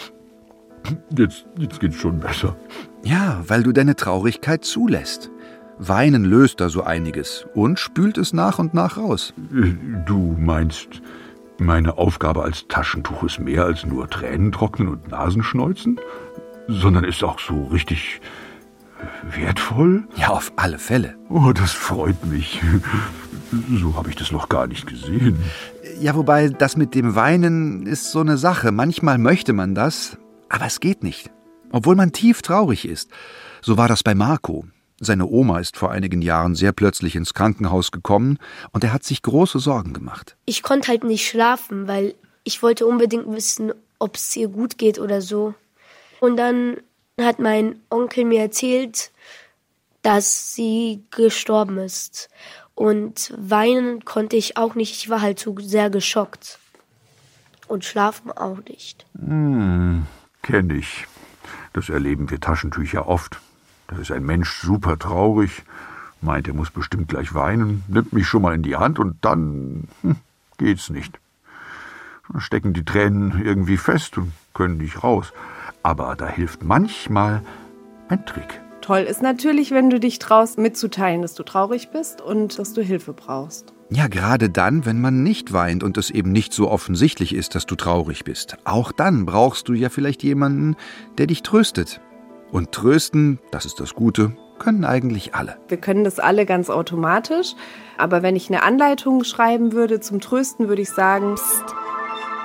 jetzt, 1.16 1.46
jetzt 1.58 1.80
geht's 1.80 1.98
schon 1.98 2.20
besser. 2.20 2.56
Ja, 3.04 3.44
weil 3.48 3.63
du 3.63 3.72
deine 3.72 3.96
Traurigkeit 3.96 4.66
zulässt. 4.66 5.30
Weinen 5.80 6.25
löst 6.25 6.60
da 6.60 6.70
so 6.70 6.84
einiges 6.84 7.46
und 7.54 7.77
spült 7.80 8.18
es 8.18 8.34
nach 8.34 8.58
und 8.58 8.74
nach 8.74 8.98
raus. 8.98 9.34
Du 10.06 10.36
meinst, 10.39 11.01
meine 11.60 12.00
Aufgabe 12.00 12.44
als 12.44 12.68
Taschentuch 12.68 13.24
ist 13.24 13.39
mehr 13.39 13.66
als 13.66 13.86
nur 13.86 14.10
Tränen 14.10 14.51
trocknen 14.51 14.88
und 14.88 15.10
Nasenschneuzen, 15.10 16.00
sondern 16.68 17.04
ist 17.04 17.24
auch 17.24 17.39
so 17.39 17.66
richtig 17.66 18.22
wertvoll? 19.24 20.08
Ja, 20.16 20.30
auf 20.30 20.51
alle 20.56 20.80
Fälle. 20.80 21.18
Oh, 21.30 21.51
das 21.54 21.72
freut 21.72 22.25
mich. 22.25 22.62
So 23.80 23.96
habe 23.96 24.10
ich 24.10 24.16
das 24.16 24.32
noch 24.32 24.50
gar 24.50 24.68
nicht 24.68 24.88
gesehen. 24.88 25.38
Ja, 26.00 26.16
wobei 26.16 26.50
das 26.50 26.75
mit 26.75 26.96
dem 26.96 27.16
Weinen 27.16 27.86
ist 27.86 28.12
so 28.12 28.20
eine 28.20 28.38
Sache. 28.38 28.72
Manchmal 28.72 29.18
möchte 29.18 29.54
man 29.54 29.74
das, 29.74 30.18
aber 30.50 30.66
es 30.66 30.80
geht 30.80 31.04
nicht. 31.04 31.32
Obwohl 31.72 31.96
man 31.96 32.12
tief 32.12 32.42
traurig 32.42 32.88
ist. 32.88 33.10
So 33.62 33.77
war 33.77 33.88
das 33.88 34.04
bei 34.04 34.16
Marco. 34.16 34.66
Seine 35.00 35.27
Oma 35.27 35.60
ist 35.60 35.77
vor 35.77 35.92
einigen 35.92 36.22
Jahren 36.22 36.56
sehr 36.56 36.72
plötzlich 36.72 37.16
ins 37.16 37.34
Krankenhaus 37.34 37.92
gekommen 37.92 38.39
und 38.72 38.84
er 38.84 38.94
hat 38.94 39.04
sich 39.04 39.22
große 39.22 39.60
Sorgen 39.60 39.94
gemacht. 39.94 40.36
Ich 40.46 40.63
konnte 40.63 40.88
halt 40.88 41.04
nicht 41.04 41.27
schlafen, 41.27 41.88
weil 41.88 42.16
ich 42.44 42.63
wollte 42.63 42.88
unbedingt 42.88 43.27
wissen, 43.27 43.74
ob 44.00 44.16
es 44.16 44.36
ihr 44.36 44.48
gut 44.48 44.77
geht 44.77 44.98
oder 44.98 45.22
so. 45.22 45.54
Und 46.20 46.38
dann 46.38 46.77
hat 47.25 47.39
mein 47.39 47.79
Onkel 47.89 48.25
mir 48.25 48.41
erzählt, 48.41 49.12
dass 50.03 50.53
sie 50.53 51.03
gestorben 51.12 51.79
ist. 51.79 52.29
Und 52.75 53.33
weinen 53.36 54.05
konnte 54.05 54.36
ich 54.36 54.55
auch 54.55 54.75
nicht. 54.75 54.95
Ich 54.95 55.09
war 55.09 55.21
halt 55.21 55.39
so 55.39 55.55
sehr 55.59 55.89
geschockt. 55.89 56.59
Und 57.67 57.83
schlafen 57.83 58.31
auch 58.31 58.59
nicht. 58.69 59.05
Hm, 59.19 60.05
kenn 60.41 60.69
ich. 60.69 61.07
Das 61.74 61.89
erleben 61.89 62.29
wir 62.29 62.39
Taschentücher 62.39 63.07
oft. 63.07 63.39
Da 63.88 63.97
ist 63.97 64.12
ein 64.12 64.25
Mensch 64.25 64.62
super 64.62 65.00
traurig, 65.00 65.63
meint, 66.21 66.47
er 66.47 66.53
muss 66.53 66.71
bestimmt 66.71 67.07
gleich 67.07 67.33
weinen, 67.33 67.83
nimmt 67.88 68.13
mich 68.13 68.27
schon 68.27 68.41
mal 68.41 68.55
in 68.55 68.63
die 68.63 68.75
Hand 68.75 69.00
und 69.00 69.17
dann 69.24 69.88
hm, 70.01 70.17
geht's 70.57 70.89
nicht. 70.89 71.19
Dann 72.29 72.41
stecken 72.41 72.74
die 72.74 72.86
Tränen 72.86 73.43
irgendwie 73.43 73.77
fest 73.77 74.17
und 74.17 74.33
können 74.53 74.77
nicht 74.77 75.03
raus. 75.03 75.33
Aber 75.84 76.15
da 76.17 76.27
hilft 76.27 76.63
manchmal 76.63 77.41
ein 78.10 78.25
Trick. 78.25 78.62
Toll 78.81 79.00
ist 79.00 79.22
natürlich, 79.22 79.72
wenn 79.72 79.89
du 79.89 80.00
dich 80.00 80.17
traust, 80.19 80.57
mitzuteilen, 80.57 81.22
dass 81.22 81.34
du 81.34 81.43
traurig 81.43 81.89
bist 81.89 82.22
und 82.22 82.57
dass 82.57 82.74
du 82.74 82.81
Hilfe 82.81 83.13
brauchst. 83.13 83.74
Ja, 83.89 84.07
gerade 84.07 84.50
dann, 84.50 84.86
wenn 84.86 85.00
man 85.00 85.24
nicht 85.24 85.53
weint 85.53 85.84
und 85.84 85.98
es 85.98 86.10
eben 86.10 86.31
nicht 86.31 86.53
so 86.53 86.69
offensichtlich 86.69 87.34
ist, 87.34 87.55
dass 87.55 87.65
du 87.65 87.75
traurig 87.75 88.24
bist. 88.24 88.57
Auch 88.65 88.91
dann 88.91 89.25
brauchst 89.25 89.69
du 89.69 89.74
ja 89.74 89.89
vielleicht 89.89 90.24
jemanden, 90.24 90.75
der 91.17 91.27
dich 91.27 91.43
tröstet. 91.43 92.01
Und 92.51 92.72
trösten, 92.72 93.39
das 93.51 93.65
ist 93.65 93.79
das 93.79 93.93
Gute, 93.93 94.38
können 94.60 94.86
eigentlich 94.86 95.36
alle. 95.36 95.57
Wir 95.67 95.77
können 95.77 96.03
das 96.03 96.19
alle 96.19 96.46
ganz 96.46 96.69
automatisch. 96.69 97.55
Aber 97.98 98.24
wenn 98.24 98.36
ich 98.36 98.50
eine 98.50 98.63
Anleitung 98.63 99.24
schreiben 99.24 99.72
würde 99.72 100.00
zum 100.00 100.19
Trösten, 100.19 100.67
würde 100.67 100.81
ich 100.81 100.89
sagen, 100.89 101.36
Psst, 101.36 101.75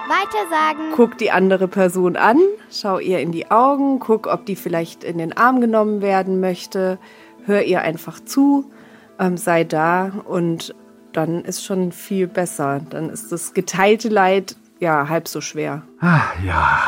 weiter 0.09 0.49
sagen. 0.51 0.93
Guck 0.97 1.19
die 1.19 1.31
andere 1.31 1.69
Person 1.69 2.17
an, 2.17 2.39
schau 2.71 2.99
ihr 2.99 3.21
in 3.21 3.33
die 3.33 3.51
Augen, 3.51 3.99
guck, 3.99 4.27
ob 4.27 4.47
die 4.47 4.57
vielleicht 4.57 5.05
in 5.05 5.19
den 5.19 5.37
Arm 5.37 5.61
genommen 5.61 6.03
werden 6.03 6.41
möchte. 6.41 6.99
Hör 7.45 7.63
ihr 7.63 7.83
einfach 7.83 8.21
zu, 8.21 8.71
ähm, 9.19 9.37
sei 9.37 9.65
da 9.65 10.13
und 10.25 10.75
dann 11.13 11.45
ist 11.45 11.65
schon 11.65 11.93
viel 11.93 12.27
besser. 12.27 12.81
Dann 12.91 13.11
ist 13.11 13.33
das 13.33 13.55
geteilte 13.55 14.09
Leid 14.09 14.57
ja 14.81 15.09
halb 15.09 15.29
so 15.29 15.41
schwer. 15.41 15.83
Ah, 16.01 16.23
ja, 16.45 16.81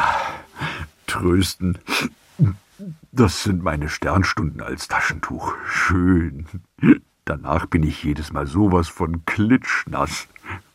trösten. 1.07 1.79
Das 3.13 3.45
sind 3.45 3.63
meine 3.63 3.89
Sternstunden 3.89 4.61
als 4.61 4.89
Taschentuch. 4.89 5.55
Schön. 5.67 6.47
Danach 7.25 7.67
bin 7.67 7.85
ich 7.85 8.03
jedes 8.03 8.33
Mal 8.33 8.47
sowas 8.47 8.89
von 8.89 9.25
klitschnass. 9.25 10.27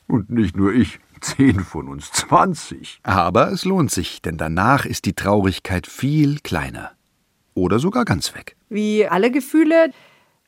Und 0.08 0.30
nicht 0.30 0.56
nur 0.56 0.74
ich, 0.74 1.00
zehn 1.20 1.60
von 1.62 1.88
uns, 1.88 2.12
zwanzig. 2.12 3.00
Aber 3.04 3.52
es 3.52 3.66
lohnt 3.66 3.92
sich, 3.92 4.22
denn 4.22 4.38
danach 4.38 4.86
ist 4.86 5.06
die 5.06 5.14
Traurigkeit 5.14 5.88
viel 5.88 6.40
kleiner. 6.40 6.92
Oder 7.54 7.80
sogar 7.80 8.06
ganz 8.06 8.36
weg. 8.36 8.56
Wie 8.70 9.08
alle 9.08 9.32
Gefühle, 9.32 9.92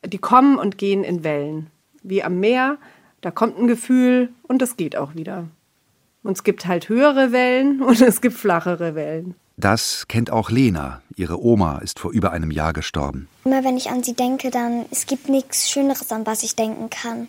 die 0.06 0.18
kommen 0.18 0.58
und 0.58 0.78
gehen 0.78 1.04
in 1.04 1.24
Wellen. 1.24 1.68
Wie 2.04 2.24
am 2.24 2.40
Meer, 2.40 2.78
da 3.22 3.32
kommt 3.32 3.58
ein 3.58 3.68
Gefühl 3.68 4.30
und 4.44 4.62
das 4.62 4.78
geht 4.78 4.96
auch 4.96 5.16
wieder. 5.16 5.48
Und 6.24 6.34
es 6.34 6.44
gibt 6.44 6.66
halt 6.66 6.90
höhere 6.90 7.32
Wellen 7.32 7.82
und 7.84 8.02
es 8.02 8.22
gibt 8.22 8.36
flachere 8.36 8.96
Wellen. 8.96 9.36
Das 9.58 10.08
kennt 10.08 10.32
auch 10.32 10.50
Lena. 10.50 11.02
Ihre 11.16 11.44
Oma 11.44 11.80
ist 11.80 12.00
vor 12.00 12.12
über 12.12 12.32
einem 12.32 12.50
Jahr 12.50 12.74
gestorben. 12.74 13.28
Immer 13.46 13.64
wenn 13.64 13.78
ich 13.78 13.90
an 13.90 14.02
sie 14.02 14.16
denke, 14.16 14.50
dann 14.50 14.86
es 14.90 15.06
gibt 15.06 15.30
nichts 15.30 15.70
Schöneres, 15.70 16.12
an 16.12 16.26
was 16.26 16.42
ich 16.42 16.56
denken 16.56 16.90
kann. 16.90 17.28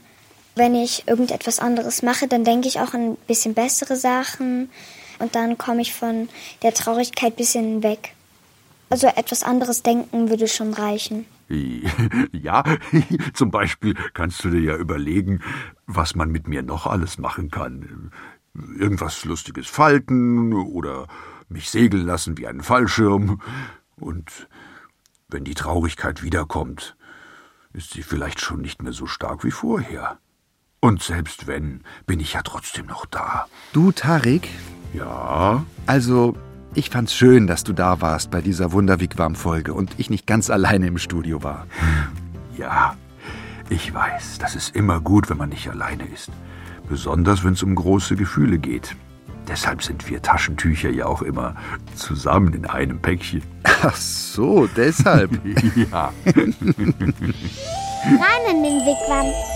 Wenn 0.55 0.75
ich 0.75 1.09
irgendetwas 1.09 1.59
anderes 1.59 2.03
mache, 2.03 2.29
dann 2.29 2.45
denke 2.45 2.69
ich 2.69 2.81
auch 2.81 2.95
an 2.95 3.13
ein 3.13 3.17
bisschen 3.27 3.55
bessere 3.55 3.97
Sachen 3.97 4.71
und 5.19 5.35
dann 5.35 5.57
komme 5.57 5.81
ich 5.81 5.95
von 5.95 6.29
der 6.63 6.75
Traurigkeit 6.75 7.35
ein 7.35 7.37
bisschen 7.37 7.83
weg. 7.83 8.15
Also 8.91 9.07
etwas 9.07 9.43
anderes 9.43 9.83
denken 9.83 10.29
würde 10.29 10.49
schon 10.49 10.75
reichen. 10.75 11.27
Ja, 12.33 12.65
zum 13.35 13.51
Beispiel 13.51 13.95
kannst 14.15 14.43
du 14.43 14.51
dir 14.51 14.61
ja 14.61 14.77
überlegen, 14.77 15.41
was 15.87 16.15
man 16.15 16.31
mit 16.31 16.49
mir 16.49 16.63
noch 16.63 16.87
alles 16.87 17.19
machen 17.19 17.51
kann. 17.51 18.11
Irgendwas 18.55 19.25
Lustiges 19.25 19.69
falten 19.69 20.53
oder 20.55 21.09
mich 21.49 21.71
segeln 21.71 22.07
lassen 22.07 22.39
wie 22.39 22.47
einen 22.47 22.63
Fallschirm. 22.63 23.41
Und 23.97 24.49
wenn 25.29 25.45
die 25.45 25.55
Traurigkeit 25.55 26.23
wiederkommt, 26.23 26.97
ist 27.73 27.93
sie 27.93 28.03
vielleicht 28.03 28.41
schon 28.41 28.61
nicht 28.61 28.83
mehr 28.83 28.93
so 28.93 29.07
stark 29.07 29.45
wie 29.45 29.51
vorher. 29.51 30.19
Und 30.85 31.01
selbst 31.01 31.47
wenn, 31.47 31.83
bin 32.07 32.19
ich 32.19 32.33
ja 32.33 32.43
trotzdem 32.43 32.87
noch 32.87 33.07
da. 33.07 33.47
Du, 33.73 33.93
Tarik? 33.93 34.49
Ja? 34.93 35.65
Also, 35.87 36.35
ich 36.75 36.91
fand's 36.91 37.15
schön, 37.15 37.47
dass 37.47 37.63
du 37.63 37.73
da 37.73 38.01
warst 38.01 38.33
bei 38.33 38.41
dieser 38.41 38.73
Wunderwigwam-Folge 38.73 39.75
und 39.75 39.95
ich 39.99 40.11
nicht 40.11 40.27
ganz 40.27 40.51
alleine 40.51 40.89
im 40.89 40.99
Studio 40.99 41.45
war. 41.45 41.69
Ja, 42.59 42.97
ich 43.69 43.95
weiß, 43.95 44.39
das 44.39 44.57
ist 44.57 44.75
immer 44.75 44.99
gut, 44.99 45.31
wenn 45.31 45.37
man 45.37 45.51
nicht 45.51 45.71
alleine 45.71 46.05
ist. 46.13 46.33
Besonders, 46.89 47.45
wenn 47.45 47.53
es 47.53 47.63
um 47.63 47.77
große 47.77 48.17
Gefühle 48.17 48.59
geht. 48.59 48.97
Deshalb 49.47 49.85
sind 49.85 50.11
wir 50.11 50.21
Taschentücher 50.21 50.91
ja 50.91 51.07
auch 51.07 51.23
immer 51.23 51.55
zusammen 51.95 52.55
in 52.55 52.67
einem 52.67 53.01
Päckchen. 53.01 53.43
Ach 53.63 53.95
so, 53.95 54.67
deshalb. 54.67 55.31
ja. 55.93 56.13
Rein 56.27 56.55
in 58.51 58.63
den 58.65 58.81
Wigwam. 58.81 59.52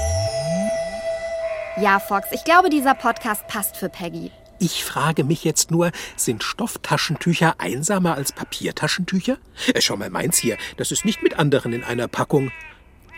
Ja, 1.78 2.00
Fox, 2.00 2.28
ich 2.32 2.42
glaube, 2.44 2.70
dieser 2.70 2.94
Podcast 2.94 3.46
passt 3.48 3.76
für 3.76 3.90
Peggy. 3.90 4.30
Ich 4.58 4.82
frage 4.82 5.24
mich 5.24 5.44
jetzt 5.44 5.70
nur, 5.70 5.90
sind 6.16 6.42
Stofftaschentücher 6.42 7.56
einsamer 7.58 8.14
als 8.14 8.32
Papiertaschentücher? 8.32 9.36
Äh, 9.74 9.82
schau 9.82 9.98
mal 9.98 10.08
meins 10.08 10.38
hier, 10.38 10.56
das 10.78 10.90
ist 10.90 11.04
nicht 11.04 11.22
mit 11.22 11.38
anderen 11.38 11.74
in 11.74 11.84
einer 11.84 12.08
Packung. 12.08 12.50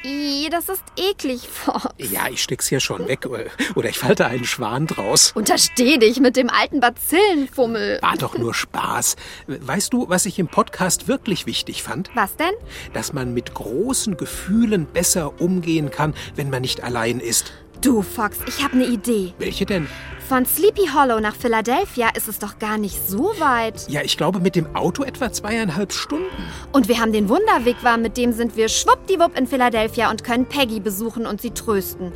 Ih, 0.02 0.48
das 0.50 0.68
ist 0.68 0.82
eklig, 0.96 1.48
Fox. 1.48 1.86
Ja, 1.98 2.28
ich 2.28 2.42
steck's 2.42 2.68
ja 2.70 2.80
schon 2.80 3.06
weg. 3.06 3.26
Oder, 3.26 3.44
oder 3.76 3.88
ich 3.88 3.98
falte 3.98 4.26
einen 4.26 4.44
Schwan 4.44 4.86
draus. 4.88 5.32
Untersteh 5.36 5.98
dich 5.98 6.18
mit 6.18 6.36
dem 6.36 6.50
alten 6.50 6.80
Bazillenfummel. 6.80 7.98
War 8.02 8.16
doch 8.16 8.38
nur 8.38 8.54
Spaß. 8.54 9.16
Weißt 9.46 9.92
du, 9.92 10.08
was 10.08 10.26
ich 10.26 10.38
im 10.38 10.48
Podcast 10.48 11.06
wirklich 11.08 11.46
wichtig 11.46 11.82
fand? 11.82 12.10
Was 12.14 12.36
denn? 12.36 12.54
Dass 12.92 13.12
man 13.12 13.34
mit 13.34 13.54
großen 13.54 14.16
Gefühlen 14.16 14.86
besser 14.86 15.40
umgehen 15.40 15.90
kann, 15.90 16.14
wenn 16.36 16.50
man 16.50 16.62
nicht 16.62 16.82
allein 16.82 17.18
ist. 17.20 17.52
Du, 17.80 18.02
Fox, 18.02 18.38
ich 18.48 18.64
habe 18.64 18.74
eine 18.74 18.86
Idee. 18.86 19.34
Welche 19.38 19.64
denn? 19.64 19.86
Von 20.28 20.44
Sleepy 20.44 20.88
Hollow 20.92 21.20
nach 21.20 21.36
Philadelphia 21.36 22.08
ist 22.16 22.28
es 22.28 22.38
doch 22.38 22.58
gar 22.58 22.76
nicht 22.76 23.08
so 23.08 23.32
weit. 23.38 23.88
Ja, 23.88 24.02
ich 24.02 24.16
glaube 24.16 24.40
mit 24.40 24.56
dem 24.56 24.74
Auto 24.74 25.04
etwa 25.04 25.32
zweieinhalb 25.32 25.92
Stunden. 25.92 26.26
Und 26.72 26.88
wir 26.88 26.98
haben 26.98 27.12
den 27.12 27.28
Wunderwigwam, 27.28 28.02
mit 28.02 28.16
dem 28.16 28.32
sind 28.32 28.56
wir 28.56 28.68
schwuppdiwupp 28.68 29.38
in 29.38 29.46
Philadelphia 29.46 30.10
und 30.10 30.24
können 30.24 30.44
Peggy 30.44 30.80
besuchen 30.80 31.24
und 31.24 31.40
sie 31.40 31.52
trösten. 31.52 32.12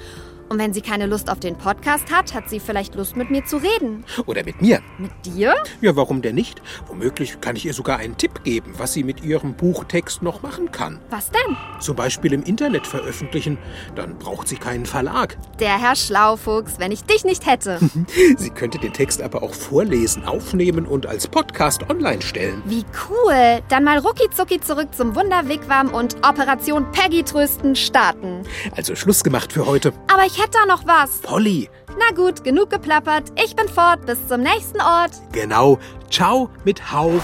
Und 0.52 0.58
wenn 0.58 0.74
sie 0.74 0.82
keine 0.82 1.06
Lust 1.06 1.30
auf 1.30 1.40
den 1.40 1.56
Podcast 1.56 2.12
hat, 2.12 2.34
hat 2.34 2.50
sie 2.50 2.60
vielleicht 2.60 2.94
Lust, 2.94 3.16
mit 3.16 3.30
mir 3.30 3.42
zu 3.42 3.56
reden. 3.56 4.04
Oder 4.26 4.44
mit 4.44 4.60
mir. 4.60 4.82
Mit 4.98 5.10
dir? 5.24 5.54
Ja, 5.80 5.96
warum 5.96 6.20
denn 6.20 6.34
nicht? 6.34 6.60
Womöglich 6.88 7.40
kann 7.40 7.56
ich 7.56 7.64
ihr 7.64 7.72
sogar 7.72 7.96
einen 7.96 8.18
Tipp 8.18 8.44
geben, 8.44 8.74
was 8.76 8.92
sie 8.92 9.02
mit 9.02 9.24
ihrem 9.24 9.54
Buchtext 9.54 10.22
noch 10.22 10.42
machen 10.42 10.70
kann. 10.70 11.00
Was 11.08 11.30
denn? 11.30 11.56
Zum 11.80 11.96
Beispiel 11.96 12.34
im 12.34 12.42
Internet 12.42 12.86
veröffentlichen. 12.86 13.56
Dann 13.94 14.18
braucht 14.18 14.46
sie 14.46 14.56
keinen 14.56 14.84
Verlag. 14.84 15.38
Der 15.58 15.80
Herr 15.80 15.96
Schlaufuchs, 15.96 16.74
wenn 16.78 16.92
ich 16.92 17.04
dich 17.04 17.24
nicht 17.24 17.46
hätte. 17.46 17.78
sie 18.36 18.50
könnte 18.50 18.78
den 18.78 18.92
Text 18.92 19.22
aber 19.22 19.42
auch 19.42 19.54
vorlesen, 19.54 20.26
aufnehmen 20.26 20.84
und 20.84 21.06
als 21.06 21.28
Podcast 21.28 21.88
online 21.88 22.20
stellen. 22.20 22.62
Wie 22.66 22.84
cool. 23.08 23.62
Dann 23.70 23.84
mal 23.84 24.00
rucki 24.00 24.28
zurück 24.60 24.88
zum 24.94 25.16
Wunderwigwam 25.16 25.94
und 25.94 26.16
Operation 26.16 26.92
Peggy 26.92 27.22
trösten 27.22 27.74
starten. 27.74 28.42
Also 28.76 28.94
Schluss 28.94 29.24
gemacht 29.24 29.50
für 29.50 29.64
heute. 29.64 29.94
Aber 30.12 30.26
ich 30.26 30.41
hätte 30.42 30.58
da 30.58 30.66
noch 30.66 30.86
was. 30.86 31.20
Polly. 31.20 31.68
Na 31.98 32.14
gut, 32.14 32.42
genug 32.44 32.70
geplappert. 32.70 33.32
Ich 33.42 33.54
bin 33.54 33.68
fort. 33.68 34.04
Bis 34.06 34.26
zum 34.26 34.40
nächsten 34.42 34.80
Ort. 34.80 35.12
Genau. 35.32 35.78
Ciao 36.10 36.50
mit 36.64 36.92
Hau. 36.92 37.20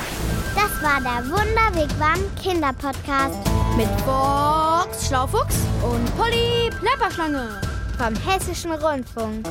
Das 0.55 0.83
war 0.83 1.01
der 1.01 1.25
Wunderwegwam 1.31 2.19
Kinderpodcast. 2.41 3.37
Mit 3.77 3.89
Box 4.05 5.09
Schlaufuchs 5.09 5.57
und 5.83 6.17
Polly 6.17 6.71
Plapperschlange. 6.81 7.61
Vom 7.97 8.15
Hessischen 8.15 8.73
Rundfunk. 8.73 9.47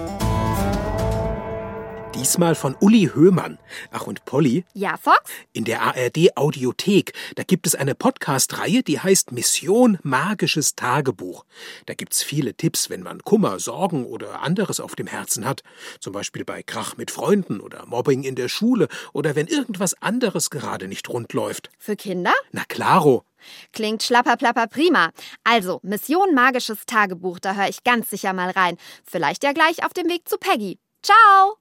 Diesmal 2.27 2.55
von 2.55 2.75
Uli 2.81 3.11
Höhmann. 3.13 3.57
Ach 3.89 4.05
und 4.05 4.25
Polly? 4.25 4.65
Ja, 4.73 4.97
Fox? 4.97 5.31
In 5.53 5.63
der 5.63 5.81
ARD 5.81 6.35
Audiothek, 6.35 7.13
da 7.35 7.43
gibt 7.43 7.65
es 7.65 7.73
eine 7.73 7.95
Podcast-Reihe, 7.95 8.83
die 8.83 8.99
heißt 8.99 9.31
Mission 9.31 9.97
Magisches 10.03 10.75
Tagebuch. 10.75 11.45
Da 11.85 11.93
gibt's 11.93 12.23
viele 12.23 12.53
Tipps, 12.53 12.89
wenn 12.89 13.01
man 13.01 13.21
Kummer, 13.21 13.59
Sorgen 13.59 14.05
oder 14.05 14.41
anderes 14.41 14.81
auf 14.81 14.93
dem 14.93 15.07
Herzen 15.07 15.45
hat. 15.45 15.63
Zum 16.01 16.11
Beispiel 16.11 16.43
bei 16.43 16.63
Krach 16.63 16.97
mit 16.97 17.11
Freunden 17.11 17.61
oder 17.61 17.85
Mobbing 17.85 18.23
in 18.23 18.35
der 18.35 18.49
Schule 18.49 18.89
oder 19.13 19.37
wenn 19.37 19.47
irgendwas 19.47 19.93
anderes 20.01 20.49
gerade 20.49 20.89
nicht 20.89 21.07
rund 21.07 21.31
läuft. 21.31 21.69
Für 21.79 21.95
Kinder? 21.95 22.33
Na 22.51 22.65
klaro. 22.67 23.23
Klingt 23.71 24.03
schlapperplapper 24.03 24.67
prima. 24.67 25.11
Also, 25.45 25.79
Mission 25.81 26.35
Magisches 26.35 26.79
Tagebuch, 26.85 27.39
da 27.39 27.55
höre 27.55 27.69
ich 27.69 27.85
ganz 27.85 28.09
sicher 28.09 28.33
mal 28.33 28.49
rein. 28.49 28.75
Vielleicht 29.05 29.45
ja 29.45 29.53
gleich 29.53 29.85
auf 29.85 29.93
dem 29.93 30.09
Weg 30.09 30.27
zu 30.27 30.37
Peggy. 30.37 30.77
Ciao! 31.01 31.57